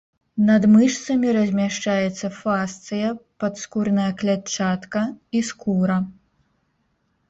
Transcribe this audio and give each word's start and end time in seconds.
Над 0.45 0.63
мышцамі 0.75 1.29
размяшчаецца 1.37 2.31
фасцыя, 2.41 3.13
падскурная 3.45 4.09
клятчатка 4.25 5.09
і 5.37 5.47
скура. 5.55 6.05